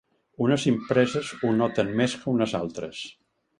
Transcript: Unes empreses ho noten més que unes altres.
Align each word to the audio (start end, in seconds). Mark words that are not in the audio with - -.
Unes 0.45 0.63
empreses 0.71 1.29
ho 1.37 1.53
noten 1.59 1.93
més 2.01 2.19
que 2.23 2.29
unes 2.35 2.59
altres. 2.65 3.07